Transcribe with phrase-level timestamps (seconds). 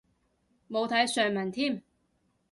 [0.67, 1.83] 冇睇上文添